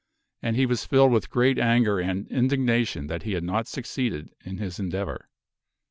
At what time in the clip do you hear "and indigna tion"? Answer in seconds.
1.99-3.05